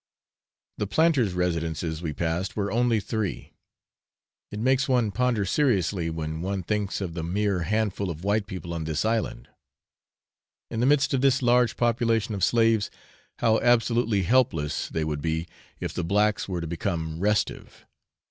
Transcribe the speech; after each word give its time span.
The 0.79 0.87
planters' 0.87 1.33
residences 1.35 2.01
we 2.01 2.11
passed 2.11 2.55
were 2.55 2.71
only 2.71 2.99
three. 2.99 3.53
It 4.49 4.57
makes 4.59 4.89
one 4.89 5.11
ponder 5.11 5.45
seriously 5.45 6.09
when 6.09 6.41
one 6.41 6.63
thinks 6.63 7.01
of 7.01 7.13
the 7.13 7.21
mere 7.21 7.59
handful 7.59 8.09
of 8.09 8.23
white 8.23 8.47
people 8.47 8.73
on 8.73 8.85
this 8.85 9.05
island. 9.05 9.49
In 10.71 10.79
the 10.79 10.87
midst 10.87 11.13
of 11.13 11.21
this 11.21 11.43
large 11.43 11.77
population 11.77 12.33
of 12.33 12.43
slaves, 12.43 12.89
how 13.37 13.59
absolutely 13.59 14.23
helpless 14.23 14.89
they 14.89 15.03
would 15.03 15.21
be 15.21 15.47
if 15.79 15.93
the 15.93 16.03
blacks 16.03 16.49
were 16.49 16.61
to 16.61 16.65
become 16.65 17.19
restive! 17.19 17.85